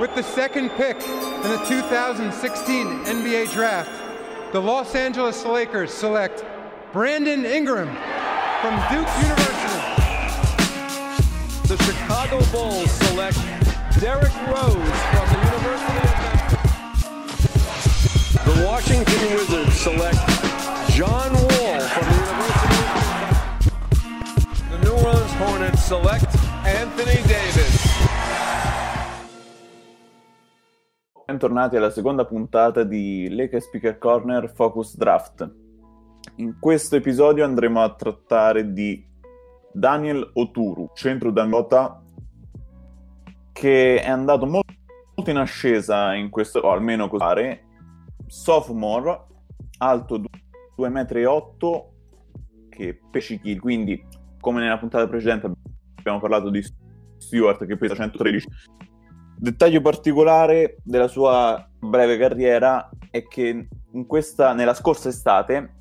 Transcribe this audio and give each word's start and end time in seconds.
With 0.00 0.12
the 0.16 0.24
second 0.24 0.70
pick 0.70 0.96
in 0.96 1.42
the 1.42 1.64
2016 1.68 3.04
NBA 3.04 3.52
draft, 3.52 3.92
the 4.52 4.60
Los 4.60 4.96
Angeles 4.96 5.44
Lakers 5.44 5.94
select 5.94 6.44
Brandon 6.92 7.46
Ingram 7.46 7.86
from 8.60 8.74
Duke 8.90 9.08
University. 9.22 9.80
The 11.68 11.76
Chicago 11.84 12.42
Bulls 12.50 12.90
select 12.90 13.38
Derrick 14.00 14.34
Rose 14.48 14.74
from 15.12 15.28
the 15.30 15.38
University 15.46 15.98
of 16.02 16.18
Memphis. 17.14 17.54
The 18.44 18.56
Washington 18.66 19.22
Wizards 19.32 19.76
select 19.78 20.18
John 20.90 21.32
Wall 21.34 21.80
from 21.80 22.04
the 22.10 22.16
University 22.26 22.82
of. 22.90 23.70
The 24.70 24.78
New 24.82 24.96
Orleans 25.06 25.34
Hornets 25.34 25.84
select 25.84 26.34
Anthony 26.66 27.22
Davis. 27.28 27.83
Bentornati 31.26 31.76
alla 31.76 31.88
seconda 31.88 32.26
puntata 32.26 32.84
di 32.84 33.30
Lake 33.30 33.58
Speaker 33.58 33.96
Corner 33.96 34.52
Focus 34.52 34.94
Draft. 34.94 35.50
In 36.36 36.58
questo 36.60 36.96
episodio 36.96 37.46
andremo 37.46 37.80
a 37.82 37.94
trattare 37.94 38.74
di 38.74 39.02
Daniel 39.72 40.32
Oturu, 40.34 40.90
centro 40.92 41.30
d'Angota, 41.30 42.04
che 43.52 44.02
è 44.02 44.10
andato 44.10 44.44
molto, 44.44 45.30
in 45.30 45.38
ascesa 45.38 46.12
in 46.12 46.28
questo, 46.28 46.58
o 46.58 46.70
almeno 46.70 47.08
così 47.08 47.24
pare, 47.24 47.64
sophomore, 48.26 49.24
alto 49.78 50.22
2,8 50.76 50.76
m, 50.76 52.68
che 52.68 53.00
pesci 53.10 53.40
quindi 53.58 54.06
come 54.40 54.60
nella 54.60 54.78
puntata 54.78 55.08
precedente 55.08 55.50
abbiamo 55.94 56.20
parlato 56.20 56.50
di 56.50 56.62
Stewart 57.16 57.64
che 57.64 57.78
pesa 57.78 57.94
113 57.94 58.46
Dettaglio 59.44 59.82
particolare 59.82 60.78
della 60.82 61.06
sua 61.06 61.68
breve 61.78 62.16
carriera 62.16 62.88
è 63.10 63.24
che 63.24 63.68
questa, 64.06 64.54
nella 64.54 64.72
scorsa 64.72 65.10
estate, 65.10 65.80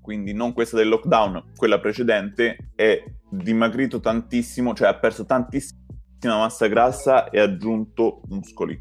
quindi 0.00 0.32
non 0.32 0.52
questa 0.52 0.78
del 0.78 0.88
lockdown, 0.88 1.52
quella 1.54 1.78
precedente, 1.78 2.72
è 2.74 3.00
dimagrito 3.30 4.00
tantissimo, 4.00 4.74
cioè 4.74 4.88
ha 4.88 4.98
perso 4.98 5.24
tantissima 5.24 5.78
massa 6.24 6.66
grassa 6.66 7.30
e 7.30 7.38
ha 7.38 7.44
aggiunto 7.44 8.22
muscoli. 8.26 8.76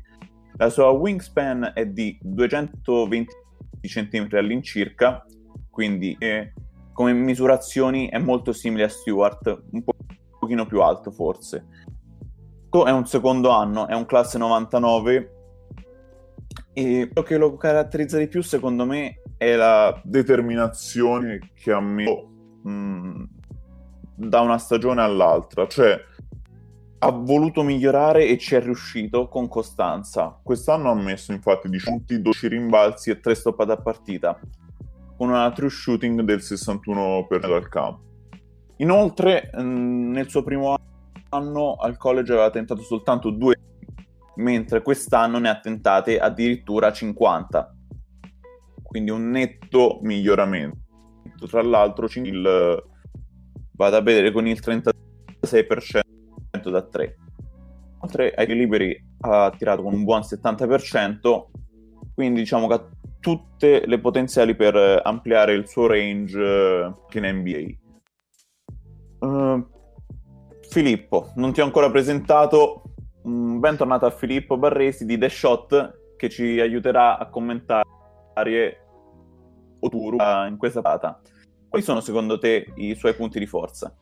La 0.58 0.72
sua 0.72 0.90
wingspan 0.90 1.74
è 1.76 1.86
di 1.86 2.18
220 2.20 3.32
cm 3.80 4.28
all'incirca, 4.32 5.24
quindi 5.70 6.16
eh, 6.18 6.52
come 6.94 7.14
misurazioni 7.14 8.10
è 8.10 8.18
molto 8.18 8.54
simile 8.54 8.86
a 8.86 8.90
Stewart, 8.90 9.66
un 9.70 9.84
po' 9.84 9.94
pochino 10.40 10.66
più 10.66 10.82
alto 10.82 11.12
forse 11.12 11.68
è 12.82 12.92
un 12.92 13.06
secondo 13.06 13.52
anno, 13.52 13.88
è 13.88 13.94
un 13.94 14.06
classe 14.06 14.40
99 14.40 15.32
e 16.74 17.10
quello 17.14 17.28
che 17.28 17.38
lo 17.38 17.56
caratterizza 17.56 18.18
di 18.18 18.28
più 18.28 18.42
secondo 18.42 18.84
me 18.86 19.22
è 19.38 19.56
la 19.56 20.02
determinazione 20.04 21.52
che 21.54 21.72
ha 21.72 21.80
messo 21.80 22.28
mh, 22.64 23.24
da 24.16 24.40
una 24.42 24.58
stagione 24.58 25.02
all'altra, 25.02 25.68
cioè 25.68 26.00
ha 26.98 27.12
voluto 27.12 27.62
migliorare 27.62 28.26
e 28.26 28.38
ci 28.38 28.56
è 28.56 28.62
riuscito 28.62 29.28
con 29.28 29.48
costanza. 29.48 30.40
Quest'anno 30.42 30.90
ha 30.90 30.96
messo 30.96 31.32
infatti 31.32 31.70
10 31.70 31.86
punti, 31.86 32.22
12 32.22 32.48
rimbalzi 32.48 33.10
e 33.12 33.20
3 33.20 33.36
stoppate 33.36 33.72
a 33.74 33.78
partita, 33.78 34.40
con 35.18 35.30
una 35.30 35.52
true 35.52 35.70
shooting 35.70 36.22
del 36.22 36.40
61% 36.40 37.54
al 37.54 37.70
campo. 37.70 38.02
Inoltre, 38.78 39.52
mh, 39.54 39.62
nel 40.12 40.30
suo 40.30 40.44
primo 40.44 40.70
anno 40.70 40.92
anno 41.34 41.76
al 41.76 41.98
college 41.98 42.32
aveva 42.32 42.50
tentato 42.50 42.82
soltanto 42.82 43.30
due, 43.30 43.56
mentre 44.36 44.82
quest'anno 44.82 45.40
ne 45.40 45.50
ha 45.50 45.60
tentate 45.60 46.20
addirittura 46.20 46.92
50. 46.92 47.76
Quindi 48.82 49.12
un 49.12 49.30
netto 49.30 50.00
miglioramento. 50.02 50.82
Tra 51.48 51.62
l'altro 51.62 52.08
il, 52.14 52.84
vado 53.74 53.96
a 53.96 54.02
vedere 54.02 54.32
con 54.32 54.48
il 54.48 54.60
36% 54.64 56.70
da 56.70 56.82
3. 56.82 57.18
Oltre 58.00 58.34
ai 58.34 58.48
liberi 58.48 59.12
ha 59.22 59.54
tirato 59.58 59.82
con 59.82 59.94
un 59.94 60.04
buon 60.04 60.22
70%, 60.22 61.46
quindi 62.14 62.42
diciamo 62.42 62.68
che 62.68 62.74
ha 62.74 62.86
tutte 63.20 63.86
le 63.86 64.00
potenziali 64.00 64.56
per 64.56 65.02
ampliare 65.04 65.54
il 65.54 65.68
suo 65.68 65.88
range 65.88 66.40
eh, 66.40 66.94
in 67.18 67.26
NBA. 67.26 67.82
Uh, 69.26 69.66
Filippo, 70.74 71.32
non 71.36 71.54
ti 71.54 71.62
ho 71.62 71.66
ancora 71.66 71.92
presentato. 71.92 72.82
Mm, 73.28 73.60
bentornato 73.60 74.08
a 74.08 74.10
Filippo 74.10 74.58
Barresi 74.58 75.06
di 75.06 75.20
The 75.20 75.30
Shot 75.30 76.16
che 76.18 76.30
ci 76.30 76.60
aiuterà 76.60 77.20
a 77.20 77.30
commentare 77.30 77.86
Oturu 79.82 80.18
in 80.48 80.56
questa 80.58 80.82
data. 80.82 81.22
Quali 81.70 81.86
sono 81.86 82.02
secondo 82.02 82.40
te 82.40 82.74
i 82.78 82.96
suoi 82.96 83.14
punti 83.14 83.38
di 83.38 83.46
forza? 83.46 83.96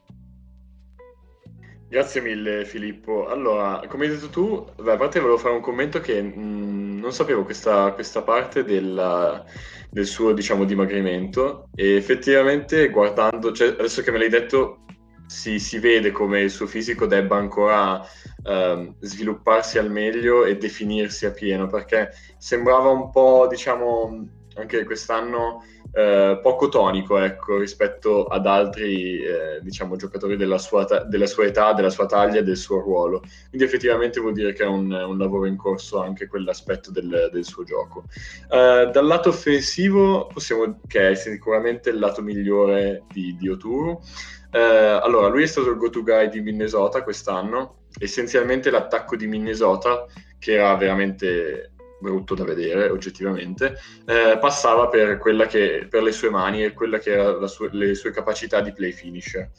Grazie 1.90 2.22
mille 2.22 2.64
Filippo. 2.64 3.28
Allora, 3.28 3.82
come 3.90 4.06
hai 4.06 4.12
detto 4.12 4.30
tu, 4.30 4.66
beh, 4.82 4.94
a 4.94 4.96
parte 4.96 5.20
volevo 5.20 5.38
fare 5.38 5.56
un 5.56 5.62
commento 5.62 6.00
che 6.00 6.22
mh, 6.22 6.40
mm, 6.40 7.00
non 7.00 7.12
sapevo 7.12 7.44
questa, 7.44 7.92
questa 7.92 8.22
parte 8.22 8.64
della, 8.64 9.44
del 9.90 10.06
suo, 10.06 10.32
diciamo, 10.32 10.64
dimagrimento 10.64 11.68
e 11.76 11.96
effettivamente 11.96 12.90
guardando, 12.90 13.52
cioè, 13.52 13.76
adesso 13.78 14.02
che 14.02 14.12
me 14.12 14.20
l'hai 14.20 14.30
detto, 14.30 14.86
si, 15.32 15.60
si, 15.60 15.80
vede 15.80 16.12
come 16.12 16.42
il 16.42 16.50
suo 16.50 16.68
fisico 16.68 17.06
debba 17.06 17.38
ancora 17.38 18.00
uh, 18.02 18.96
svilupparsi 19.00 19.78
al 19.78 19.90
meglio 19.90 20.44
e 20.44 20.58
definirsi 20.58 21.26
a 21.26 21.32
pieno, 21.32 21.68
perché 21.68 22.12
sembrava 22.38 22.90
un 22.90 23.10
po', 23.10 23.48
diciamo, 23.50 24.28
anche 24.56 24.84
quest'anno 24.84 25.64
uh, 25.92 26.40
poco 26.42 26.70
tonico, 26.70 27.18
ecco, 27.18 27.58
rispetto 27.58 28.26
ad 28.26 28.46
altri, 28.46 29.20
uh, 29.20 29.64
diciamo, 29.64 29.96
giocatori 29.96 30.38
della 30.38 30.58
sua, 30.58 30.86
ta- 30.86 31.04
della 31.04 31.26
sua, 31.26 31.46
età, 31.46 31.74
della 31.74 31.90
sua 31.90 32.06
taglia 32.06 32.40
e 32.40 32.44
del 32.44 32.58
suo 32.58 32.80
ruolo. 32.80 33.20
Quindi 33.50 33.66
effettivamente 33.66 34.20
vuol 34.20 34.34
dire 34.34 34.54
che 34.54 34.64
è 34.64 34.68
un, 34.68 34.92
un 34.92 35.18
lavoro 35.18 35.46
in 35.46 35.58
corso 35.58 36.02
anche 36.02 36.28
quell'aspetto 36.28 36.92
del, 36.92 37.30
del 37.32 37.46
suo 37.46 37.64
gioco. 37.64 38.06
Uh, 38.50 38.90
dal 38.92 39.06
lato 39.06 39.30
offensivo 39.30 40.28
possiamo, 40.28 40.80
che 40.88 41.12
è 41.12 41.16
sicuramente 41.16 41.90
il 41.90 42.00
lato 42.00 42.22
migliore 42.22 43.04
di, 43.12 43.36
di 43.38 43.50
Oturu, 43.50 44.00
eh, 44.54 44.60
allora, 44.60 45.28
lui 45.28 45.44
è 45.44 45.48
stato 45.48 45.70
il 45.70 45.78
go-to 45.78 46.04
guy 46.04 46.30
di 46.30 46.42
Minnesota 46.42 47.04
quest'anno. 47.04 47.86
Essenzialmente 47.98 48.70
l'attacco 48.70 49.16
di 49.16 49.28
Minnesota, 49.28 50.06
che 50.38 50.54
era 50.54 50.76
veramente 50.76 51.72
brutto 52.02 52.36
da 52.36 52.44
vedere 52.44 52.90
oggettivamente, 52.90 53.76
eh, 54.06 54.38
passava 54.40 54.90
per, 54.90 55.20
che, 55.48 55.88
per 55.90 56.04
le 56.04 56.12
sue 56.12 56.30
mani 56.30 56.64
e 56.64 56.74
quella 56.74 56.98
che 56.98 57.12
erano 57.12 57.48
le 57.72 57.96
sue 57.96 58.12
capacità 58.12 58.60
di 58.62 58.74
play 58.74 58.92
finisher. 58.92 59.50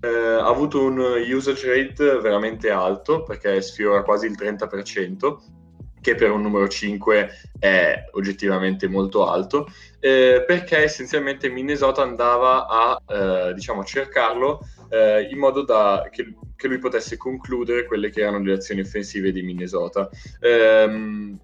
Eh, 0.00 0.08
ha 0.08 0.46
avuto 0.46 0.82
un 0.82 0.98
usage 0.98 1.68
rate 1.68 2.18
veramente 2.18 2.70
alto 2.70 3.22
perché 3.22 3.60
sfiora 3.62 4.02
quasi 4.02 4.26
il 4.26 4.36
30%, 4.38 5.36
che 6.06 6.14
per 6.14 6.30
un 6.30 6.40
numero 6.40 6.68
5 6.68 7.30
è 7.58 8.04
oggettivamente 8.12 8.86
molto 8.86 9.28
alto, 9.28 9.66
eh, 9.98 10.44
perché 10.46 10.84
essenzialmente 10.84 11.48
Minnesota 11.48 12.02
andava 12.02 12.66
a 12.68 13.02
eh, 13.08 13.54
diciamo, 13.54 13.82
cercarlo 13.82 14.60
eh, 14.88 15.28
in 15.30 15.38
modo 15.38 15.64
da 15.64 16.08
che, 16.12 16.36
che, 16.54 16.68
lui 16.68 16.78
potesse 16.78 17.16
concludere 17.16 17.86
quelle 17.86 18.10
che 18.10 18.20
erano 18.20 18.44
le 18.44 18.52
azioni 18.52 18.82
offensive 18.82 19.32
di 19.32 19.42
Minnesota. 19.42 20.08
Ehm, 20.40 21.40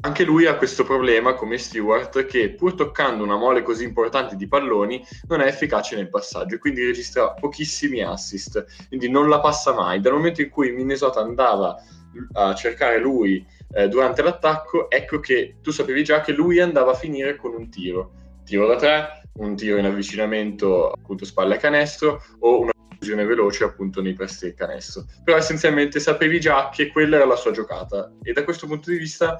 anche 0.00 0.24
lui 0.24 0.46
ha 0.46 0.56
questo 0.56 0.84
problema 0.84 1.34
come 1.34 1.58
Stewart 1.58 2.24
che 2.26 2.50
pur 2.50 2.74
toccando 2.74 3.24
una 3.24 3.36
mole 3.36 3.62
così 3.62 3.84
importante 3.84 4.36
di 4.36 4.46
palloni 4.46 5.04
non 5.26 5.40
è 5.40 5.46
efficace 5.46 5.96
nel 5.96 6.08
passaggio 6.08 6.54
e 6.54 6.58
quindi 6.58 6.84
registra 6.84 7.32
pochissimi 7.32 8.02
assist, 8.02 8.64
quindi 8.88 9.08
non 9.08 9.28
la 9.28 9.40
passa 9.40 9.72
mai. 9.72 10.00
Dal 10.00 10.12
momento 10.12 10.40
in 10.40 10.50
cui 10.50 10.72
Minnesota 10.72 11.20
andava 11.20 11.76
a 12.32 12.54
cercare 12.54 12.98
lui 12.98 13.44
eh, 13.72 13.88
durante 13.88 14.22
l'attacco, 14.22 14.88
ecco 14.90 15.20
che 15.20 15.56
tu 15.62 15.70
sapevi 15.70 16.04
già 16.04 16.20
che 16.20 16.32
lui 16.32 16.60
andava 16.60 16.92
a 16.92 16.94
finire 16.94 17.36
con 17.36 17.54
un 17.54 17.68
tiro, 17.68 18.12
tiro 18.44 18.66
da 18.66 18.76
tre, 18.76 19.22
un 19.34 19.56
tiro 19.56 19.78
in 19.78 19.84
avvicinamento 19.84 20.90
appunto 20.90 21.24
spalle 21.24 21.56
a 21.56 21.58
canestro 21.58 22.22
o 22.40 22.60
una 22.60 22.72
fusione 22.98 23.24
veloce 23.24 23.64
appunto 23.64 24.00
nei 24.02 24.14
presti 24.14 24.46
del 24.46 24.54
canestro. 24.54 25.04
Però 25.22 25.36
essenzialmente 25.36 26.00
sapevi 26.00 26.40
già 26.40 26.70
che 26.70 26.88
quella 26.88 27.16
era 27.16 27.26
la 27.26 27.36
sua 27.36 27.52
giocata 27.52 28.12
e 28.22 28.32
da 28.32 28.44
questo 28.44 28.66
punto 28.66 28.90
di 28.90 28.98
vista 28.98 29.38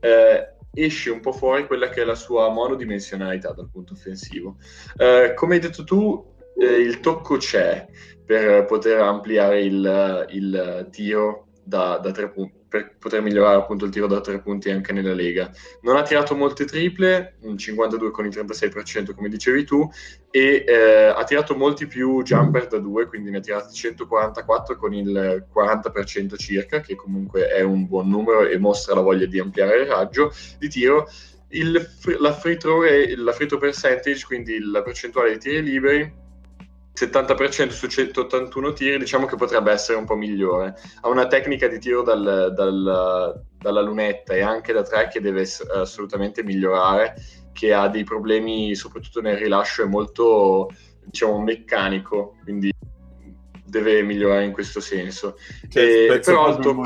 eh, 0.00 0.54
esce 0.72 1.10
un 1.10 1.20
po' 1.20 1.32
fuori 1.32 1.66
quella 1.66 1.88
che 1.88 2.02
è 2.02 2.04
la 2.04 2.14
sua 2.14 2.50
monodimensionalità 2.50 3.52
dal 3.52 3.70
punto 3.70 3.94
offensivo. 3.94 4.56
Eh, 4.96 5.32
come 5.34 5.54
hai 5.54 5.60
detto 5.60 5.84
tu, 5.84 6.34
eh, 6.58 6.64
il 6.64 7.00
tocco 7.00 7.36
c'è 7.36 7.86
per 8.24 8.64
poter 8.66 9.00
ampliare 9.00 9.62
il, 9.62 10.26
il 10.30 10.88
tiro 10.90 11.46
da, 11.62 11.98
da, 11.98 12.10
tre 12.10 12.30
punti, 12.30 12.55
per 12.68 12.96
poter 12.98 13.22
migliorare 13.22 13.56
appunto 13.56 13.84
il 13.84 13.90
tiro 13.90 14.06
da 14.06 14.20
tre 14.20 14.40
punti 14.40 14.70
anche 14.70 14.92
nella 14.92 15.14
Lega. 15.14 15.50
Non 15.82 15.96
ha 15.96 16.02
tirato 16.02 16.34
molte 16.34 16.64
triple, 16.64 17.36
52 17.56 18.10
con 18.10 18.26
il 18.26 18.32
36% 18.32 19.14
come 19.14 19.28
dicevi 19.28 19.64
tu, 19.64 19.88
e 20.30 20.64
eh, 20.66 21.06
ha 21.06 21.24
tirato 21.24 21.54
molti 21.56 21.86
più 21.86 22.22
jumper 22.22 22.66
da 22.66 22.78
due, 22.78 23.06
quindi 23.06 23.30
ne 23.30 23.38
ha 23.38 23.40
tirati 23.40 23.72
144 23.72 24.76
con 24.76 24.92
il 24.94 25.46
40% 25.52 26.36
circa, 26.36 26.80
che 26.80 26.96
comunque 26.96 27.48
è 27.48 27.62
un 27.62 27.86
buon 27.86 28.08
numero 28.08 28.46
e 28.46 28.58
mostra 28.58 28.94
la 28.94 29.00
voglia 29.00 29.26
di 29.26 29.38
ampliare 29.38 29.82
il 29.82 29.86
raggio 29.86 30.32
di 30.58 30.68
tiro. 30.68 31.08
Il, 31.50 31.72
la, 32.18 32.32
free 32.32 32.56
throw 32.56 32.82
la 32.82 33.32
free 33.32 33.46
throw 33.46 33.60
percentage, 33.60 34.24
quindi 34.26 34.58
la 34.58 34.82
percentuale 34.82 35.32
di 35.32 35.38
tiri 35.38 35.62
liberi, 35.62 36.12
70% 36.96 37.68
su 37.68 37.86
181 37.86 38.72
tiri, 38.72 38.98
diciamo 38.98 39.26
che 39.26 39.36
potrebbe 39.36 39.70
essere 39.70 39.98
un 39.98 40.06
po' 40.06 40.16
migliore. 40.16 40.74
Ha 41.02 41.08
una 41.08 41.26
tecnica 41.26 41.68
di 41.68 41.78
tiro 41.78 42.02
dal, 42.02 42.52
dal, 42.54 43.42
dalla 43.58 43.80
lunetta 43.82 44.32
e 44.32 44.40
anche 44.40 44.72
da 44.72 44.82
tre 44.82 45.08
che 45.08 45.20
deve 45.20 45.46
assolutamente 45.74 46.42
migliorare, 46.42 47.14
che 47.52 47.74
ha 47.74 47.88
dei 47.88 48.04
problemi 48.04 48.74
soprattutto 48.74 49.20
nel 49.20 49.36
rilascio, 49.36 49.82
è 49.82 49.86
molto 49.86 50.70
diciamo 51.04 51.38
meccanico, 51.40 52.36
quindi 52.42 52.72
deve 53.66 54.02
migliorare 54.02 54.44
in 54.44 54.52
questo 54.52 54.80
senso. 54.80 55.36
Cioè, 55.68 56.10
e, 56.12 56.18
però 56.20 56.48
il 56.48 56.58
tuo... 56.58 56.82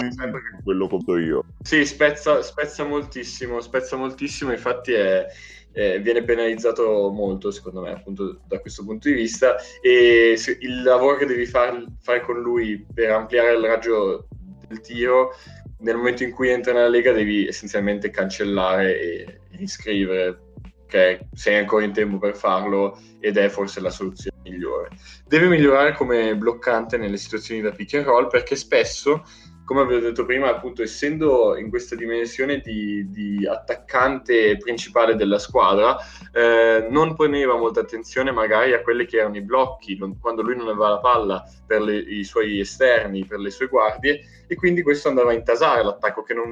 quello 0.65 0.89
conto 0.89 1.17
io. 1.19 1.45
Sì, 1.63 1.85
spezza, 1.85 2.43
spezza 2.43 2.85
moltissimo, 2.85 3.61
spezza 3.61 3.97
moltissimo, 3.97 4.51
infatti 4.51 4.93
è 4.93 5.27
eh, 5.73 5.99
viene 6.01 6.23
penalizzato 6.23 7.11
molto, 7.11 7.51
secondo 7.51 7.83
me, 7.83 7.93
appunto 7.93 8.41
da 8.47 8.59
questo 8.61 8.85
punto 8.85 9.09
di 9.09 9.15
vista. 9.15 9.57
E 9.81 10.37
il 10.61 10.83
lavoro 10.83 11.17
che 11.17 11.27
devi 11.27 11.47
far, 11.47 11.85
fare 12.01 12.21
con 12.23 12.41
lui 12.41 12.85
per 12.93 13.11
ampliare 13.11 13.55
il 13.55 13.65
raggio 13.65 14.29
del 14.67 14.81
tiro, 14.81 15.35
nel 15.79 15.97
momento 15.97 16.23
in 16.23 16.33
cui 16.33 16.49
entra 16.49 16.73
nella 16.73 16.89
Lega, 16.89 17.13
devi 17.13 17.47
essenzialmente 17.47 18.11
cancellare 18.11 19.01
e 19.01 19.41
riscrivere. 19.53 20.49
Ok, 20.85 21.27
sei 21.35 21.57
ancora 21.57 21.85
in 21.85 21.93
tempo 21.93 22.19
per 22.19 22.35
farlo 22.35 22.99
ed 23.21 23.37
è 23.37 23.49
forse 23.49 23.81
la 23.81 23.91
soluzione 23.91 24.37
migliore. 24.43 24.89
Deve 25.25 25.47
migliorare 25.47 25.95
come 25.95 26.35
bloccante 26.35 26.97
nelle 26.97 27.17
situazioni 27.17 27.61
da 27.61 27.71
pick 27.71 27.95
and 27.95 28.07
roll 28.07 28.27
perché 28.27 28.57
spesso 28.57 29.23
come 29.71 29.83
avevo 29.83 30.01
detto 30.01 30.25
prima, 30.25 30.49
appunto, 30.49 30.83
essendo 30.83 31.57
in 31.57 31.69
questa 31.69 31.95
dimensione 31.95 32.59
di, 32.59 33.09
di 33.09 33.47
attaccante 33.47 34.57
principale 34.57 35.15
della 35.15 35.39
squadra, 35.39 35.97
eh, 36.33 36.89
non 36.91 37.15
poneva 37.15 37.55
molta 37.55 37.79
attenzione 37.79 38.33
magari 38.33 38.73
a 38.73 38.83
quelli 38.83 39.07
che 39.07 39.19
erano 39.19 39.37
i 39.37 39.43
blocchi, 39.43 39.97
non, 39.97 40.19
quando 40.19 40.43
lui 40.43 40.57
non 40.57 40.67
aveva 40.67 40.89
la 40.89 40.99
palla 40.99 41.45
per 41.65 41.83
le, 41.83 41.99
i 41.99 42.25
suoi 42.25 42.59
esterni, 42.59 43.25
per 43.25 43.39
le 43.39 43.51
sue 43.51 43.69
guardie, 43.69 44.45
e 44.49 44.57
quindi 44.57 44.83
questo 44.83 45.07
andava 45.07 45.31
a 45.31 45.35
intasare 45.35 45.85
l'attacco 45.85 46.25
che 46.25 46.35
non, 46.35 46.51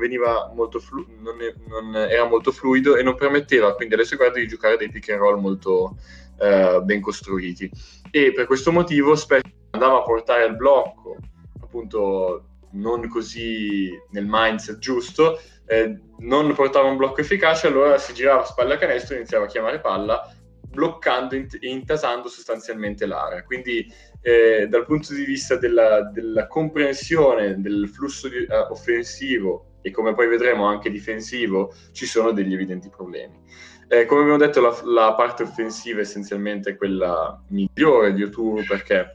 molto 0.54 0.78
flu- 0.78 1.08
non, 1.18 1.38
non 1.66 1.96
era 1.96 2.24
molto 2.24 2.52
fluido 2.52 2.94
e 2.94 3.02
non 3.02 3.16
permetteva 3.16 3.74
quindi 3.74 3.94
alle 3.94 4.04
sue 4.04 4.16
guardie 4.16 4.42
di 4.42 4.48
giocare 4.48 4.76
dei 4.76 4.90
pick 4.90 5.08
and 5.08 5.18
roll 5.18 5.40
molto 5.40 5.96
eh, 6.38 6.80
ben 6.84 7.00
costruiti. 7.00 7.68
E 8.12 8.32
per 8.32 8.46
questo 8.46 8.70
motivo 8.70 9.16
spesso 9.16 9.42
andava 9.72 9.98
a 9.98 10.02
portare 10.02 10.44
il 10.44 10.54
blocco 10.54 11.16
appunto 11.60 12.47
non 12.72 13.08
così 13.08 13.90
nel 14.10 14.26
mindset 14.28 14.78
giusto, 14.78 15.40
eh, 15.66 15.98
non 16.18 16.52
portava 16.54 16.88
un 16.88 16.96
blocco 16.96 17.20
efficace, 17.20 17.66
allora 17.66 17.98
si 17.98 18.14
girava 18.14 18.44
spalla 18.44 18.74
a 18.74 18.78
canestro 18.78 19.14
e 19.14 19.18
iniziava 19.18 19.44
a 19.44 19.48
chiamare 19.48 19.80
palla, 19.80 20.32
bloccando 20.68 21.34
e 21.34 21.46
intasando 21.62 22.28
sostanzialmente 22.28 23.06
l'area. 23.06 23.42
Quindi 23.44 23.86
eh, 24.20 24.66
dal 24.68 24.84
punto 24.84 25.14
di 25.14 25.24
vista 25.24 25.56
della, 25.56 26.02
della 26.02 26.46
comprensione 26.46 27.60
del 27.60 27.88
flusso 27.88 28.28
di, 28.28 28.38
uh, 28.38 28.70
offensivo 28.70 29.76
e 29.80 29.90
come 29.90 30.14
poi 30.14 30.28
vedremo 30.28 30.66
anche 30.66 30.90
difensivo, 30.90 31.72
ci 31.92 32.06
sono 32.06 32.32
degli 32.32 32.52
evidenti 32.52 32.88
problemi. 32.88 33.40
Eh, 33.88 34.04
come 34.04 34.20
abbiamo 34.20 34.38
detto, 34.38 34.60
la, 34.60 34.76
la, 34.84 35.14
parte 35.14 35.44
offensiva 35.44 36.00
essenzialmente 36.00 36.70
è 36.70 36.76
quella 36.76 37.42
migliore 37.48 38.12
di 38.12 38.22
Oturu 38.22 38.62
perché 38.64 39.14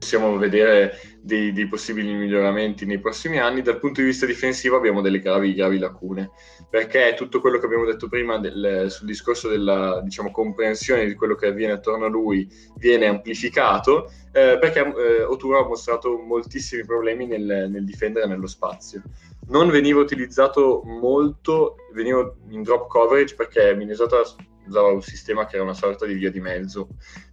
possiamo 0.00 0.38
vedere 0.38 0.98
dei, 1.20 1.52
dei, 1.52 1.68
possibili 1.68 2.14
miglioramenti 2.14 2.86
nei 2.86 2.98
prossimi 2.98 3.38
anni. 3.38 3.60
Dal 3.60 3.78
punto 3.78 4.00
di 4.00 4.06
vista 4.06 4.24
difensivo 4.24 4.76
abbiamo 4.76 5.02
delle 5.02 5.20
gravi, 5.20 5.52
gravi 5.52 5.78
lacune, 5.78 6.30
perché 6.70 7.14
tutto 7.14 7.38
quello 7.40 7.58
che 7.58 7.66
abbiamo 7.66 7.84
detto 7.84 8.08
prima 8.08 8.38
del, 8.38 8.86
sul 8.88 9.06
discorso 9.06 9.48
della 9.48 10.00
diciamo, 10.02 10.30
comprensione 10.30 11.04
di 11.04 11.14
quello 11.14 11.34
che 11.34 11.48
avviene 11.48 11.74
attorno 11.74 12.06
a 12.06 12.08
lui 12.08 12.48
viene 12.76 13.06
amplificato, 13.06 14.10
eh, 14.32 14.56
perché 14.58 14.80
eh, 14.80 15.22
Oturo 15.22 15.62
ha 15.62 15.68
mostrato 15.68 16.16
moltissimi 16.16 16.84
problemi 16.86 17.26
nel, 17.26 17.68
nel 17.70 17.84
difendere 17.84 18.26
nello 18.26 18.46
spazio. 18.46 19.02
Non 19.48 19.68
veniva 19.68 20.00
utilizzato 20.00 20.80
molto, 20.82 21.76
veniva 21.92 22.34
in 22.48 22.62
drop 22.62 22.88
coverage 22.88 23.34
perché 23.34 23.74
Minnesota 23.74 24.22
usava 24.66 24.88
un 24.88 25.02
sistema 25.02 25.44
che 25.44 25.56
era 25.56 25.64
una 25.64 25.74
sorta 25.74 26.06
di 26.06 26.14
via 26.14 26.30
di 26.30 26.40
mezzo. 26.40 26.88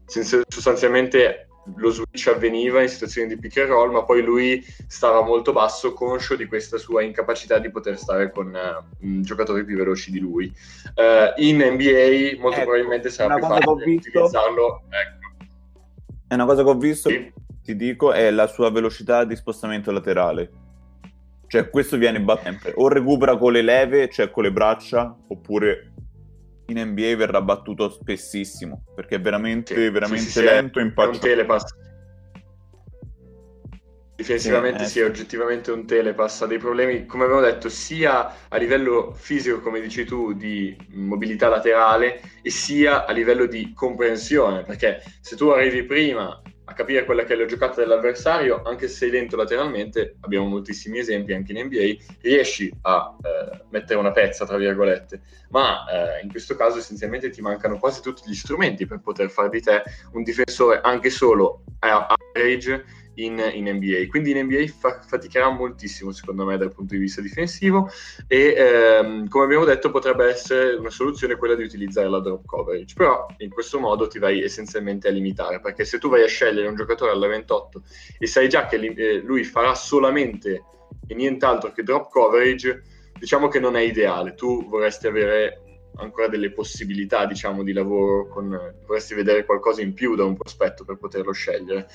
Sostanzialmente 0.05 1.46
lo 1.75 1.89
switch 1.89 2.27
avveniva 2.27 2.81
in 2.81 2.87
situazioni 2.87 3.27
di 3.27 3.37
pick 3.37 3.57
and 3.57 3.69
roll, 3.69 3.91
ma 3.91 4.03
poi 4.03 4.21
lui 4.23 4.65
stava 4.87 5.21
molto 5.21 5.51
basso, 5.51 5.93
conscio 5.93 6.35
di 6.35 6.45
questa 6.45 6.77
sua 6.77 7.03
incapacità 7.03 7.59
di 7.59 7.69
poter 7.69 7.97
stare 7.97 8.31
con 8.31 8.47
uh, 8.53 9.21
giocatori 9.21 9.65
più 9.65 9.77
veloci 9.77 10.11
di 10.11 10.19
lui. 10.19 10.51
Uh, 10.95 11.41
in 11.41 11.57
NBA 11.57 12.39
molto 12.39 12.57
ecco, 12.57 12.69
probabilmente 12.69 13.09
sarà 13.09 13.35
più 13.35 13.45
facile 13.45 13.95
utilizzarlo. 13.95 14.83
Ecco. 14.89 15.45
È 16.27 16.33
una 16.33 16.45
cosa 16.45 16.63
che 16.63 16.69
ho 16.69 16.77
visto, 16.77 17.09
sì. 17.09 17.31
ti 17.63 17.75
dico, 17.75 18.11
è 18.11 18.31
la 18.31 18.47
sua 18.47 18.71
velocità 18.71 19.23
di 19.23 19.35
spostamento 19.35 19.91
laterale. 19.91 20.51
Cioè 21.47 21.69
questo 21.69 21.95
viene 21.95 22.23
sempre, 22.43 22.73
o 22.75 22.89
recupera 22.89 23.37
con 23.37 23.53
le 23.53 23.61
leve, 23.61 24.09
cioè 24.09 24.29
con 24.29 24.43
le 24.43 24.51
braccia, 24.51 25.15
oppure 25.29 25.93
in 26.67 26.79
NBA 26.79 27.15
verrà 27.15 27.41
battuto 27.41 27.89
spessissimo 27.89 28.83
perché 28.95 29.15
è 29.15 29.21
veramente, 29.21 29.73
sì, 29.73 29.89
veramente 29.89 30.25
sì, 30.25 30.31
sì, 30.31 30.43
lento. 30.43 30.79
Un 30.79 31.19
telepass. 31.19 31.63
Difensivamente 34.15 34.79
sì, 34.79 34.83
eh. 34.83 34.87
sì, 34.87 34.99
è 35.01 35.05
oggettivamente 35.05 35.71
un 35.71 35.85
telepass, 35.85 36.41
ha 36.41 36.47
dei 36.47 36.57
problemi, 36.57 37.05
come 37.05 37.25
abbiamo 37.25 37.41
detto, 37.41 37.69
sia 37.69 38.47
a 38.49 38.57
livello 38.57 39.13
fisico, 39.13 39.61
come 39.61 39.79
dici 39.79 40.05
tu, 40.05 40.33
di 40.33 40.75
mobilità 40.93 41.49
laterale 41.49 42.21
e 42.41 42.49
sia 42.49 43.05
a 43.05 43.11
livello 43.11 43.45
di 43.45 43.73
comprensione, 43.75 44.63
perché 44.63 45.03
se 45.21 45.35
tu 45.35 45.49
arrivi 45.49 45.83
prima 45.83 46.41
a 46.69 46.73
capire 46.73 47.05
quella 47.05 47.23
che 47.23 47.33
è 47.33 47.37
la 47.37 47.45
giocata 47.45 47.79
dell'avversario, 47.79 48.61
anche 48.63 48.89
se 48.89 49.09
lento 49.09 49.37
lateralmente, 49.37 50.17
abbiamo 50.19 50.47
moltissimi 50.47 50.99
esempi 50.99 51.33
anche 51.33 51.53
in 51.53 51.65
NBA, 51.65 52.03
riesci 52.21 52.69
a 52.81 53.15
eh, 53.21 53.63
mettere 53.69 53.97
una 53.99 54.11
pezza, 54.11 54.45
tra 54.45 54.57
virgolette, 54.57 55.21
ma 55.49 55.85
eh, 55.89 56.23
in 56.23 56.29
questo 56.29 56.57
caso 56.57 56.79
essenzialmente 56.79 57.29
ti 57.29 57.41
mancano 57.41 57.79
quasi 57.79 58.01
tutti 58.01 58.23
gli 58.25 58.35
strumenti 58.35 58.85
per 58.85 58.99
poter 58.99 59.29
fare 59.29 59.49
di 59.49 59.61
te 59.61 59.81
un 60.11 60.23
difensore 60.23 60.81
anche 60.81 61.09
solo 61.09 61.63
a 61.79 62.07
average 62.33 62.83
in, 63.17 63.51
in, 63.53 63.69
NBA. 63.69 64.07
Quindi 64.09 64.31
in 64.31 64.45
NBA 64.45 64.65
fa, 64.67 65.01
faticherà 65.01 65.49
moltissimo, 65.49 66.11
secondo 66.11 66.45
me, 66.45 66.57
dal 66.57 66.71
punto 66.71 66.93
di 66.93 66.99
vista 66.99 67.21
difensivo. 67.21 67.89
E 68.27 68.53
ehm, 68.55 69.27
come 69.27 69.45
abbiamo 69.45 69.65
detto, 69.65 69.91
potrebbe 69.91 70.25
essere 70.27 70.75
una 70.75 70.89
soluzione 70.89 71.35
quella 71.35 71.55
di 71.55 71.63
utilizzare 71.63 72.09
la 72.09 72.19
drop 72.19 72.45
coverage. 72.45 72.93
Però 72.95 73.25
in 73.37 73.49
questo 73.49 73.79
modo 73.79 74.07
ti 74.07 74.19
vai 74.19 74.41
essenzialmente 74.41 75.07
a 75.07 75.11
limitare, 75.11 75.59
perché 75.59 75.85
se 75.85 75.99
tu 75.99 76.09
vai 76.09 76.23
a 76.23 76.27
scegliere 76.27 76.67
un 76.67 76.75
giocatore 76.75 77.11
alla 77.11 77.27
28 77.27 77.83
e 78.19 78.27
sai 78.27 78.49
già 78.49 78.65
che 78.65 78.75
eh, 78.75 79.19
lui 79.19 79.43
farà 79.43 79.73
solamente 79.75 80.63
e 81.07 81.15
nient'altro 81.15 81.71
che 81.71 81.83
drop 81.83 82.09
coverage, 82.09 82.83
diciamo 83.17 83.47
che 83.47 83.59
non 83.59 83.75
è 83.75 83.81
ideale. 83.81 84.33
Tu 84.35 84.67
vorresti 84.67 85.07
avere 85.07 85.61
ancora 85.99 86.27
delle 86.27 86.51
possibilità 86.51 87.25
diciamo 87.25 87.63
di 87.63 87.73
lavoro 87.73 88.27
con, 88.27 88.49
vorresti 88.85 89.15
vedere 89.15 89.45
qualcosa 89.45 89.81
in 89.81 89.93
più 89.93 90.15
da 90.15 90.25
un 90.25 90.35
prospetto 90.35 90.85
per 90.85 90.97
poterlo 90.97 91.31
scegliere 91.31 91.87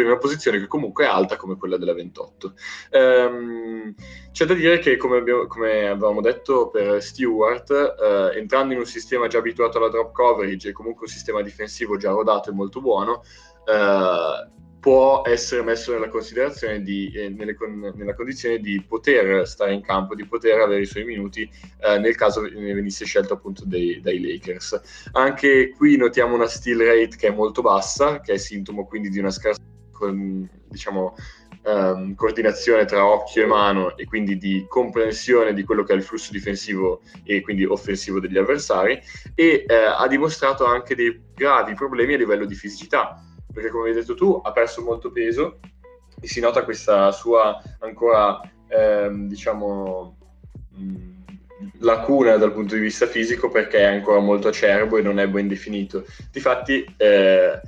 una 0.00 0.16
posizione 0.16 0.58
che 0.58 0.66
comunque 0.66 1.04
è 1.04 1.08
alta 1.08 1.36
come 1.36 1.56
quella 1.56 1.76
della 1.76 1.94
28. 1.94 2.54
Um, 2.92 3.94
c'è 4.32 4.46
da 4.46 4.54
dire 4.54 4.78
che, 4.78 4.96
come, 4.96 5.18
abbiamo, 5.18 5.46
come 5.46 5.88
avevamo 5.88 6.20
detto 6.20 6.70
per 6.70 7.02
Stewart, 7.02 7.70
uh, 7.70 8.36
entrando 8.36 8.72
in 8.72 8.80
un 8.80 8.86
sistema 8.86 9.26
già 9.26 9.38
abituato 9.38 9.78
alla 9.78 9.90
drop 9.90 10.12
coverage 10.12 10.70
e 10.70 10.72
comunque 10.72 11.06
un 11.06 11.12
sistema 11.12 11.42
difensivo 11.42 11.96
già 11.96 12.10
rodato 12.10 12.50
e 12.50 12.54
molto 12.54 12.80
buono, 12.80 13.22
uh, 13.66 14.60
può 14.82 15.22
essere 15.24 15.62
messo 15.62 15.92
nella 15.92 16.08
considerazione 16.08 16.82
di, 16.82 17.12
eh, 17.12 17.28
nelle, 17.28 17.56
nella 17.94 18.16
condizione 18.16 18.58
di 18.58 18.82
poter 18.82 19.46
stare 19.46 19.72
in 19.74 19.80
campo, 19.80 20.16
di 20.16 20.26
poter 20.26 20.58
avere 20.58 20.80
i 20.80 20.86
suoi 20.86 21.04
minuti 21.04 21.48
eh, 21.78 21.98
nel 22.00 22.16
caso 22.16 22.40
ne 22.40 22.74
venisse 22.74 23.04
scelto 23.04 23.34
appunto 23.34 23.64
dei, 23.64 24.00
dai 24.00 24.20
Lakers. 24.20 25.08
Anche 25.12 25.70
qui 25.76 25.96
notiamo 25.96 26.34
una 26.34 26.48
steal 26.48 26.80
rate 26.80 27.14
che 27.16 27.28
è 27.28 27.30
molto 27.30 27.62
bassa, 27.62 28.20
che 28.20 28.32
è 28.32 28.36
sintomo 28.38 28.84
quindi 28.84 29.08
di 29.08 29.20
una 29.20 29.30
scarsa 29.30 29.60
con, 29.62 29.71
diciamo, 30.10 31.14
um, 31.64 32.14
coordinazione 32.14 32.84
tra 32.84 33.06
occhio 33.06 33.44
e 33.44 33.46
mano 33.46 33.96
e 33.96 34.04
quindi 34.06 34.36
di 34.36 34.64
comprensione 34.68 35.54
di 35.54 35.64
quello 35.64 35.84
che 35.84 35.92
è 35.92 35.96
il 35.96 36.02
flusso 36.02 36.32
difensivo 36.32 37.02
e 37.24 37.40
quindi 37.40 37.64
offensivo 37.64 38.20
degli 38.20 38.38
avversari 38.38 39.00
e 39.34 39.64
eh, 39.66 39.74
ha 39.74 40.06
dimostrato 40.08 40.64
anche 40.64 40.94
dei 40.94 41.20
gravi 41.34 41.74
problemi 41.74 42.14
a 42.14 42.18
livello 42.18 42.44
di 42.44 42.54
fisicità 42.54 43.22
perché 43.52 43.70
come 43.70 43.88
hai 43.88 43.94
detto 43.94 44.14
tu 44.14 44.40
ha 44.42 44.50
perso 44.52 44.82
molto 44.82 45.12
peso 45.12 45.60
e 46.20 46.26
si 46.26 46.40
nota 46.40 46.64
questa 46.64 47.12
sua 47.12 47.60
ancora 47.80 48.40
ehm, 48.68 49.28
diciamo, 49.28 50.16
mh, 50.70 51.10
lacuna 51.80 52.36
dal 52.36 52.52
punto 52.52 52.74
di 52.74 52.80
vista 52.80 53.06
fisico 53.06 53.48
perché 53.48 53.78
è 53.78 53.84
ancora 53.84 54.20
molto 54.20 54.48
acerbo 54.48 54.96
e 54.96 55.02
non 55.02 55.18
è 55.18 55.28
ben 55.28 55.48
definito. 55.48 56.04
Difatti, 56.30 56.84
eh, 56.96 57.60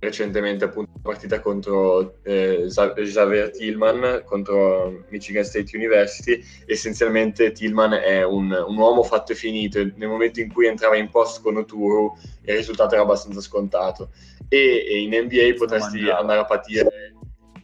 recentemente 0.00 0.64
appunto 0.64 0.90
una 0.94 1.02
partita 1.02 1.40
contro 1.40 2.18
eh, 2.22 2.66
Xavier 2.68 3.50
Tillman 3.50 4.22
contro 4.24 5.04
Michigan 5.08 5.44
State 5.44 5.76
University. 5.76 6.42
Essenzialmente 6.66 7.52
Tillman 7.52 7.94
è 7.94 8.24
un, 8.24 8.50
un, 8.50 8.76
uomo 8.76 9.02
fatto 9.02 9.32
e 9.32 9.34
finito. 9.34 9.78
Nel 9.78 10.08
momento 10.08 10.40
in 10.40 10.52
cui 10.52 10.66
entrava 10.66 10.96
in 10.96 11.08
post 11.08 11.42
con 11.42 11.56
Oturu 11.56 12.16
il 12.42 12.54
risultato 12.54 12.94
era 12.94 13.02
abbastanza 13.02 13.40
scontato. 13.40 14.10
E, 14.48 14.86
e 14.88 15.00
in 15.00 15.10
NBA 15.10 15.54
potresti 15.58 16.08
andare 16.08 16.40
a 16.40 16.44
patire 16.44 17.14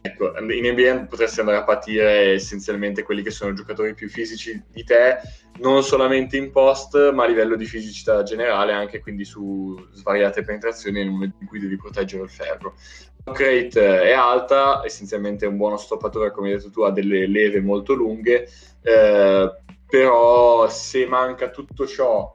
Ecco, 0.05 0.37
in 0.37 0.71
NBA 0.71 1.07
potresti 1.07 1.39
andare 1.39 1.57
a 1.57 1.63
patire 1.63 2.33
essenzialmente 2.33 3.01
quelli 3.01 3.23
che 3.23 3.31
sono 3.31 3.53
giocatori 3.53 3.95
più 3.95 4.07
fisici 4.07 4.63
di 4.71 4.83
te, 4.83 5.17
non 5.57 5.81
solamente 5.81 6.37
in 6.37 6.51
post, 6.51 7.11
ma 7.11 7.23
a 7.23 7.27
livello 7.27 7.55
di 7.55 7.65
fisicità 7.65 8.21
generale, 8.21 8.71
anche 8.71 8.99
quindi 8.99 9.25
su 9.25 9.75
svariate 9.93 10.43
penetrazioni 10.43 10.99
nel 10.99 11.09
momento 11.09 11.37
in 11.39 11.47
cui 11.47 11.59
devi 11.59 11.75
proteggere 11.75 12.21
il 12.21 12.29
ferro. 12.29 12.75
Crate 13.23 14.03
è 14.03 14.11
alta, 14.11 14.83
essenzialmente 14.85 15.45
è 15.45 15.47
un 15.47 15.57
buono 15.57 15.77
stoppatore, 15.77 16.29
come 16.29 16.49
hai 16.49 16.57
detto 16.57 16.69
tu, 16.69 16.81
ha 16.81 16.91
delle 16.91 17.25
leve 17.25 17.59
molto 17.59 17.95
lunghe, 17.95 18.47
eh, 18.83 19.55
però 19.87 20.69
se 20.69 21.07
manca 21.07 21.49
tutto 21.49 21.87
ciò 21.87 22.31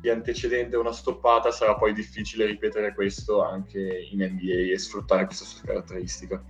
di 0.00 0.10
antecedente 0.10 0.76
una 0.76 0.90
stoppata 0.90 1.52
sarà 1.52 1.76
poi 1.76 1.92
difficile 1.92 2.46
ripetere 2.46 2.92
questo 2.92 3.44
anche 3.44 4.08
in 4.10 4.24
NBA 4.24 4.72
e 4.72 4.78
sfruttare 4.78 5.26
questa 5.26 5.44
sua 5.44 5.64
caratteristica 5.64 6.42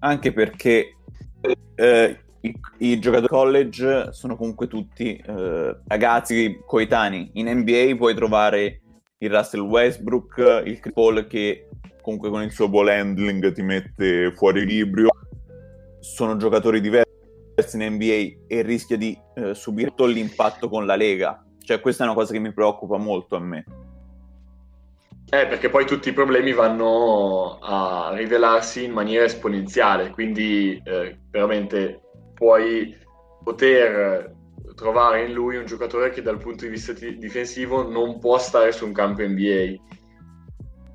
anche 0.00 0.32
perché 0.32 0.96
eh, 1.74 2.18
i, 2.40 2.54
i, 2.78 2.98
giocatori 2.98 3.28
college 3.28 4.12
sono 4.12 4.36
comunque 4.36 4.66
tutti 4.66 5.16
eh, 5.16 5.76
ragazzi 5.86 6.60
coetanei. 6.66 7.30
In 7.34 7.50
NBA 7.50 7.96
puoi 7.96 8.14
trovare 8.14 8.80
il 9.18 9.30
Russell 9.30 9.60
Westbrook, 9.60 10.62
il 10.64 10.80
Chris 10.80 10.94
Paul 10.94 11.26
che 11.26 11.68
comunque 12.02 12.30
con 12.30 12.42
il 12.42 12.50
suo 12.50 12.68
ball 12.68 12.88
handling 12.88 13.52
ti 13.52 13.62
mette 13.62 14.32
fuori 14.34 14.62
equilibrio. 14.62 15.10
Sono 16.00 16.36
giocatori 16.36 16.80
diversi 16.80 17.08
in 17.74 17.94
NBA 17.94 18.44
e 18.46 18.62
rischia 18.62 18.96
di 18.96 19.16
eh, 19.34 19.54
subire 19.54 19.90
tutto 19.90 20.06
l'impatto 20.06 20.70
con 20.70 20.86
la 20.86 20.96
Lega. 20.96 21.44
Cioè 21.58 21.80
questa 21.80 22.04
è 22.04 22.06
una 22.06 22.16
cosa 22.16 22.32
che 22.32 22.38
mi 22.38 22.52
preoccupa 22.52 22.96
molto 22.96 23.36
a 23.36 23.40
me. 23.40 23.64
Eh, 25.32 25.46
perché 25.46 25.70
poi 25.70 25.86
tutti 25.86 26.08
i 26.08 26.12
problemi 26.12 26.52
vanno 26.52 27.60
a 27.60 28.12
rivelarsi 28.14 28.82
in 28.82 28.90
maniera 28.90 29.24
esponenziale, 29.24 30.10
quindi 30.10 30.82
eh, 30.84 31.20
veramente 31.30 32.00
puoi 32.34 32.96
poter 33.44 34.34
trovare 34.74 35.26
in 35.26 35.32
lui 35.32 35.56
un 35.56 35.66
giocatore 35.66 36.10
che 36.10 36.20
dal 36.20 36.38
punto 36.38 36.64
di 36.64 36.70
vista 36.70 36.92
t- 36.92 37.14
difensivo 37.14 37.88
non 37.88 38.18
può 38.18 38.38
stare 38.38 38.72
su 38.72 38.84
un 38.84 38.92
campo 38.92 39.22
NBA. 39.22 39.44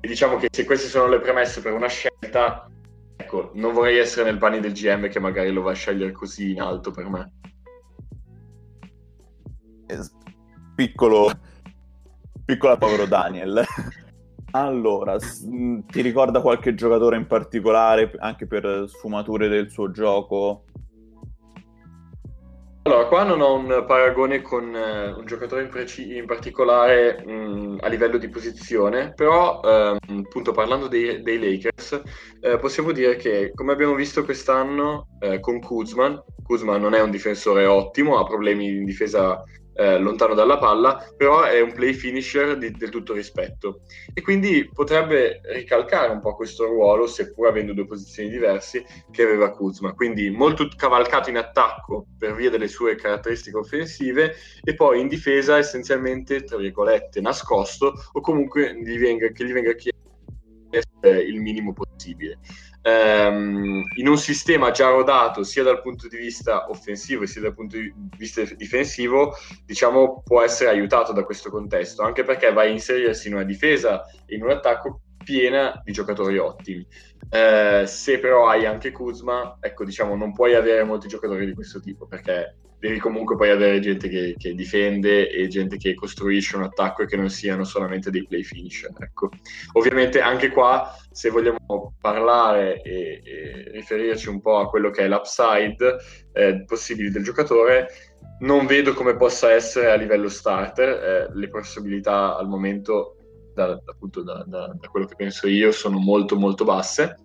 E 0.00 0.06
diciamo 0.06 0.36
che 0.36 0.48
se 0.50 0.66
queste 0.66 0.88
sono 0.88 1.08
le 1.08 1.20
premesse 1.20 1.62
per 1.62 1.72
una 1.72 1.88
scelta, 1.88 2.68
ecco, 3.16 3.52
non 3.54 3.72
vorrei 3.72 3.96
essere 3.96 4.30
nel 4.30 4.38
panni 4.38 4.60
del 4.60 4.72
GM 4.72 5.08
che 5.08 5.18
magari 5.18 5.50
lo 5.50 5.62
va 5.62 5.70
a 5.70 5.74
scegliere 5.74 6.12
così 6.12 6.50
in 6.50 6.60
alto 6.60 6.90
per 6.90 7.08
me. 7.08 7.32
Piccolo, 10.74 11.30
piccola 12.44 12.76
povero 12.76 13.06
Daniel. 13.06 13.64
Allora, 14.58 15.18
mm, 15.44 15.80
ti 15.86 16.00
ricorda 16.00 16.40
qualche 16.40 16.74
giocatore 16.74 17.16
in 17.16 17.26
particolare, 17.26 18.10
anche 18.18 18.46
per 18.46 18.86
sfumature 18.88 19.48
del 19.48 19.70
suo 19.70 19.90
gioco? 19.90 20.64
Allora, 22.84 23.06
qua 23.06 23.24
non 23.24 23.40
ho 23.42 23.54
un 23.54 23.84
paragone 23.86 24.40
con 24.40 24.74
eh, 24.74 25.08
un 25.12 25.26
giocatore 25.26 25.62
in, 25.62 25.68
preci- 25.68 26.16
in 26.16 26.24
particolare 26.24 27.22
mh, 27.22 27.32
mm, 27.32 27.76
a 27.80 27.88
livello 27.88 28.16
di 28.16 28.30
posizione, 28.30 29.12
però 29.12 29.60
ehm, 29.62 30.22
appunto 30.24 30.52
parlando 30.52 30.86
dei, 30.86 31.20
dei 31.22 31.38
Lakers, 31.38 32.00
eh, 32.40 32.58
possiamo 32.58 32.92
dire 32.92 33.16
che 33.16 33.50
come 33.54 33.72
abbiamo 33.72 33.94
visto 33.94 34.24
quest'anno 34.24 35.08
eh, 35.18 35.38
con 35.40 35.60
Kuzman, 35.60 36.22
Kuzman 36.42 36.80
non 36.80 36.94
è 36.94 37.02
un 37.02 37.10
difensore 37.10 37.66
ottimo, 37.66 38.18
ha 38.18 38.24
problemi 38.24 38.68
in 38.68 38.84
difesa 38.84 39.42
eh, 39.76 39.98
lontano 39.98 40.34
dalla 40.34 40.58
palla, 40.58 41.12
però 41.16 41.42
è 41.42 41.60
un 41.60 41.72
play 41.72 41.92
finisher 41.92 42.56
di, 42.56 42.70
del 42.70 42.88
tutto 42.88 43.12
rispetto 43.12 43.82
e 44.12 44.22
quindi 44.22 44.68
potrebbe 44.72 45.40
ricalcare 45.44 46.12
un 46.12 46.20
po' 46.20 46.34
questo 46.34 46.64
ruolo, 46.64 47.06
seppur 47.06 47.48
avendo 47.48 47.72
due 47.72 47.86
posizioni 47.86 48.30
diverse, 48.30 48.84
che 49.10 49.22
aveva 49.22 49.50
Kuzma. 49.50 49.92
Quindi 49.92 50.30
molto 50.30 50.68
cavalcato 50.74 51.30
in 51.30 51.36
attacco 51.36 52.06
per 52.18 52.34
via 52.34 52.50
delle 52.50 52.68
sue 52.68 52.94
caratteristiche 52.96 53.56
offensive 53.56 54.34
e 54.62 54.74
poi 54.74 55.00
in 55.00 55.08
difesa 55.08 55.58
essenzialmente, 55.58 56.44
tra 56.44 56.56
virgolette, 56.56 57.20
nascosto 57.20 57.92
o 58.12 58.20
comunque 58.20 58.74
gli 58.74 58.98
venga, 58.98 59.28
che 59.28 59.44
gli 59.44 59.52
venga 59.52 59.74
chiesto 59.74 60.04
il 61.04 61.40
minimo 61.40 61.72
possibile 61.72 62.38
ehm, 62.82 63.82
in 63.96 64.08
un 64.08 64.18
sistema 64.18 64.70
già 64.70 64.88
rodato 64.88 65.42
sia 65.42 65.62
dal 65.62 65.82
punto 65.82 66.08
di 66.08 66.16
vista 66.16 66.70
offensivo 66.70 67.26
sia 67.26 67.40
dal 67.40 67.54
punto 67.54 67.76
di 67.76 67.92
vista 68.16 68.42
difensivo, 68.42 69.34
diciamo 69.64 70.22
può 70.24 70.42
essere 70.42 70.70
aiutato 70.70 71.12
da 71.12 71.24
questo 71.24 71.50
contesto, 71.50 72.02
anche 72.02 72.24
perché 72.24 72.52
va 72.52 72.62
a 72.62 72.66
inserirsi 72.66 73.28
in 73.28 73.34
una 73.34 73.44
difesa 73.44 74.04
e 74.26 74.34
in 74.34 74.42
un 74.42 74.50
attacco 74.50 75.00
piena 75.24 75.80
di 75.84 75.92
giocatori 75.92 76.38
ottimi. 76.38 76.86
Eh, 77.28 77.82
se 77.86 78.18
però 78.20 78.48
hai 78.48 78.64
anche 78.64 78.92
Kuzma, 78.92 79.56
ecco, 79.60 79.84
diciamo, 79.84 80.14
non 80.14 80.32
puoi 80.32 80.54
avere 80.54 80.84
molti 80.84 81.08
giocatori 81.08 81.46
di 81.46 81.54
questo 81.54 81.80
tipo 81.80 82.06
perché 82.06 82.58
devi 82.78 82.98
comunque 82.98 83.36
poi 83.36 83.50
avere 83.50 83.80
gente 83.80 84.08
che, 84.08 84.34
che, 84.36 84.54
difende 84.54 85.30
e 85.30 85.48
gente 85.48 85.76
che 85.76 85.94
costruisce 85.94 86.56
un 86.56 86.64
attacco 86.64 87.02
e 87.02 87.06
che 87.06 87.16
non 87.16 87.30
siano 87.30 87.64
solamente 87.64 88.10
dei 88.10 88.26
play 88.26 88.42
finisher. 88.42 88.90
Ecco. 88.98 89.30
Ovviamente 89.72 90.20
anche 90.20 90.50
qua, 90.50 90.94
se 91.10 91.30
vogliamo 91.30 91.94
parlare 92.00 92.82
e, 92.82 93.20
e, 93.24 93.70
riferirci 93.72 94.28
un 94.28 94.40
po' 94.40 94.58
a 94.58 94.68
quello 94.68 94.90
che 94.90 95.04
è 95.04 95.08
l'upside 95.08 95.96
eh, 96.32 96.64
possibile 96.64 97.10
del 97.10 97.24
giocatore, 97.24 97.88
non 98.40 98.66
vedo 98.66 98.92
come 98.92 99.16
possa 99.16 99.52
essere 99.52 99.90
a 99.90 99.94
livello 99.94 100.28
starter. 100.28 100.88
Eh, 100.88 101.30
le 101.32 101.48
possibilità 101.48 102.36
al 102.36 102.48
momento, 102.48 103.16
da, 103.54 103.80
appunto 103.84 104.22
da, 104.22 104.44
da, 104.46 104.74
da 104.78 104.88
quello 104.88 105.06
che 105.06 105.16
penso 105.16 105.48
io, 105.48 105.72
sono 105.72 105.98
molto 105.98 106.36
molto 106.36 106.64
basse 106.64 107.16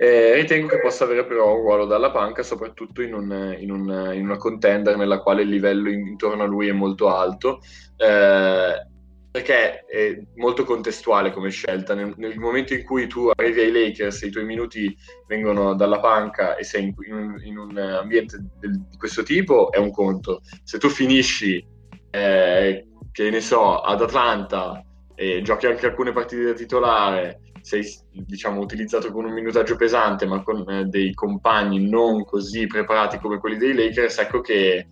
eh, 0.00 0.34
ritengo 0.34 0.68
che 0.68 0.78
possa 0.78 1.02
avere 1.02 1.26
però 1.26 1.56
un 1.56 1.62
ruolo 1.62 1.84
dalla 1.84 2.12
panca, 2.12 2.44
soprattutto 2.44 3.02
in, 3.02 3.14
un, 3.14 3.56
in, 3.58 3.72
un, 3.72 4.12
in, 4.14 4.24
una 4.24 4.36
contender 4.36 4.96
nella 4.96 5.18
quale 5.18 5.42
il 5.42 5.48
livello 5.48 5.90
intorno 5.90 6.44
a 6.44 6.46
lui 6.46 6.68
è 6.68 6.72
molto 6.72 7.08
alto, 7.08 7.58
eh, 7.96 8.86
perché 9.28 9.84
è 9.86 10.22
molto 10.36 10.62
contestuale 10.62 11.32
come 11.32 11.50
scelta. 11.50 11.94
Nel, 11.94 12.14
nel, 12.16 12.38
momento 12.38 12.74
in 12.74 12.84
cui 12.84 13.08
tu 13.08 13.28
arrivi 13.34 13.60
ai 13.60 13.72
Lakers 13.72 14.22
e 14.22 14.26
i 14.28 14.30
tuoi 14.30 14.44
minuti 14.44 14.96
vengono 15.26 15.74
dalla 15.74 15.98
panca 15.98 16.54
e 16.54 16.62
sei 16.62 16.94
in, 17.08 17.34
in 17.42 17.58
un, 17.58 17.76
ambiente 17.76 18.38
del, 18.60 18.80
di 18.88 18.96
questo 18.96 19.24
tipo, 19.24 19.72
è 19.72 19.78
un 19.78 19.90
conto. 19.90 20.42
Se 20.62 20.78
tu 20.78 20.88
finisci, 20.88 21.66
eh, 22.10 22.86
che 23.10 23.30
ne 23.30 23.40
so, 23.40 23.80
ad 23.80 24.00
Atlanta 24.00 24.80
e 25.16 25.42
giochi 25.42 25.66
anche 25.66 25.86
alcune 25.86 26.12
partite 26.12 26.44
da 26.44 26.52
titolare 26.52 27.40
sei 27.62 27.84
diciamo, 28.10 28.60
utilizzato 28.60 29.12
con 29.12 29.24
un 29.24 29.32
minutaggio 29.32 29.76
pesante 29.76 30.26
ma 30.26 30.42
con 30.42 30.68
eh, 30.68 30.84
dei 30.84 31.14
compagni 31.14 31.88
non 31.88 32.24
così 32.24 32.66
preparati 32.66 33.18
come 33.18 33.38
quelli 33.38 33.56
dei 33.56 33.74
Lakers, 33.74 34.18
ecco 34.18 34.40
che 34.40 34.86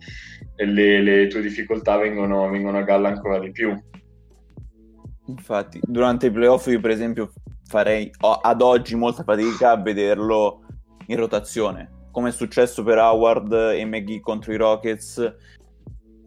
le, 0.55 1.01
le 1.01 1.27
tue 1.27 1.41
difficoltà 1.41 1.97
vengono, 1.97 2.49
vengono, 2.49 2.77
a 2.77 2.83
galla 2.83 3.09
ancora 3.09 3.39
di 3.39 3.51
più. 3.51 3.75
Infatti, 5.27 5.79
durante 5.83 6.27
i 6.27 6.31
playoff 6.31 6.67
io 6.67 6.79
per 6.79 6.91
esempio 6.91 7.31
farei 7.65 8.09
ad 8.19 8.61
oggi 8.61 8.95
molta 8.95 9.23
fatica 9.23 9.71
a 9.71 9.81
vederlo 9.81 10.61
in 11.07 11.17
rotazione, 11.17 12.07
come 12.11 12.29
è 12.29 12.31
successo 12.31 12.83
per 12.83 12.97
Howard 12.97 13.51
e 13.51 13.85
McGee 13.85 14.19
contro 14.19 14.53
i 14.53 14.57
Rockets. 14.57 15.35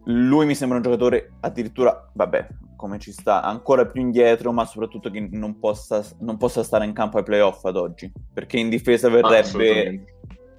Lui 0.05 0.45
mi 0.45 0.55
sembra 0.55 0.77
un 0.77 0.83
giocatore 0.83 1.33
addirittura, 1.41 2.09
vabbè, 2.13 2.47
come 2.81 2.97
ci 2.97 3.11
sta 3.11 3.43
ancora 3.43 3.85
più 3.85 4.01
indietro, 4.01 4.51
ma 4.51 4.65
soprattutto 4.65 5.11
che 5.11 5.29
non 5.31 5.59
possa, 5.59 6.03
non 6.21 6.37
possa 6.37 6.63
stare 6.63 6.83
in 6.83 6.93
campo 6.93 7.19
ai 7.19 7.23
playoff 7.23 7.63
ad 7.65 7.77
oggi, 7.77 8.11
perché 8.33 8.57
in 8.57 8.69
difesa 8.69 9.07
verrebbe, 9.07 10.03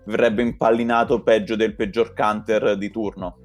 verrebbe 0.05 0.43
impallinato 0.43 1.23
peggio 1.23 1.57
del 1.57 1.75
peggior 1.75 2.13
canter 2.13 2.79
di 2.79 2.91
turno. 2.91 3.39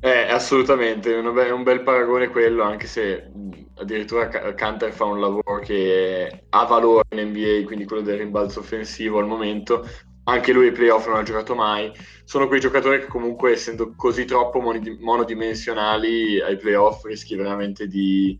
Eh, 0.00 0.28
assolutamente, 0.30 1.12
è 1.12 1.18
un, 1.18 1.34
bel, 1.34 1.52
un 1.52 1.62
bel 1.64 1.82
paragone 1.82 2.28
quello, 2.28 2.62
anche 2.62 2.86
se 2.86 3.30
addirittura 3.76 4.28
Canter 4.28 4.92
fa 4.92 5.04
un 5.04 5.20
lavoro 5.20 5.58
che 5.60 6.44
ha 6.48 6.64
valore 6.64 7.04
in 7.10 7.28
NBA, 7.28 7.64
quindi 7.64 7.84
quello 7.84 8.02
del 8.02 8.18
rimbalzo 8.18 8.60
offensivo 8.60 9.18
al 9.18 9.26
momento, 9.26 9.86
anche 10.28 10.52
lui 10.52 10.66
ai 10.66 10.72
playoff 10.72 11.06
non 11.06 11.16
ha 11.16 11.22
giocato 11.22 11.54
mai. 11.54 11.90
Sono 12.24 12.46
quei 12.48 12.60
giocatori 12.60 13.00
che 13.00 13.06
comunque, 13.06 13.52
essendo 13.52 13.94
così 13.96 14.26
troppo 14.26 14.60
monodimensionali, 14.60 16.40
ai 16.40 16.56
playoff 16.56 17.04
rischi 17.04 17.34
veramente 17.34 17.86
di, 17.86 18.38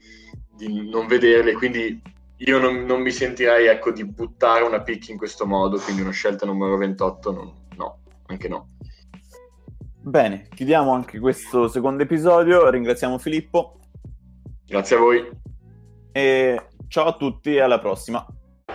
di 0.55 0.89
non 0.91 1.07
vederli. 1.07 1.55
Quindi 1.55 2.01
io 2.37 2.59
non, 2.59 2.85
non, 2.85 3.01
mi 3.01 3.11
sentirei 3.11 3.67
ecco, 3.67 3.91
di 3.91 4.05
buttare 4.05 4.65
una 4.65 4.83
pick 4.83 5.09
in 5.09 5.17
questo 5.17 5.47
modo, 5.47 5.79
quindi 5.79 6.03
una 6.03 6.11
scelta 6.11 6.45
numero 6.45 6.77
28 6.77 7.33
non, 7.33 7.53
no, 7.77 7.99
anche 8.27 8.49
no. 8.49 8.69
Bene, 10.01 10.49
chiudiamo 10.55 10.93
anche 10.93 11.19
questo 11.19 11.69
secondo 11.69 12.03
episodio, 12.03 12.69
ringraziamo 12.69 13.19
Filippo. 13.19 13.81
Grazie 14.67 14.97
a 14.97 14.99
voi. 14.99 15.27
E 16.13 16.67
ciao 16.89 17.07
a 17.07 17.17
tutti 17.17 17.55
e 17.55 17.61
alla 17.61 17.79
prossima. 17.79 18.27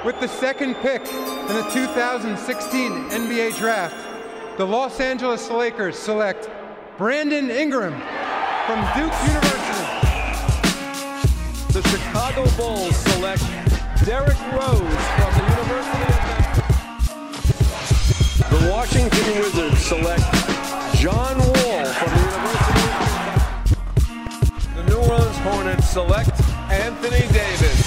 With 0.06 0.20
the 0.20 0.28
second 0.28 0.76
pick 0.76 1.02
in 1.02 1.48
the 1.48 1.66
2016 1.72 2.92
NBA 3.10 3.58
Draft, 3.58 3.96
the 4.58 4.68
Los 4.68 5.00
Angeles 5.00 5.50
Lakers 5.50 5.98
select 5.98 6.50
Brandon 6.98 7.50
Ingram 7.50 7.94
from 8.66 8.82
Duke 8.98 9.14
University. 9.26 9.84
The 11.72 11.82
Chicago 11.88 12.44
Bulls 12.58 12.98
select 12.98 13.44
Derrick 14.04 14.38
Rose 14.52 15.06
from 15.16 15.32
the 15.38 15.46
University 15.56 16.04
of 16.04 16.20
Memphis. 16.44 17.48
The 18.50 18.62
Washington 18.70 19.40
Wizards 19.40 19.80
select 19.86 20.28
John 20.98 21.38
Wall 21.38 21.86
from 21.86 22.10
the 22.12 22.20
University 22.30 22.84
of 22.84 22.96
Kentucky. 23.64 24.76
The 24.76 24.84
New 24.84 24.98
Orleans 24.98 25.38
Hornets 25.38 25.88
select 25.88 26.42
Anthony 26.70 27.26
Davis. 27.32 27.83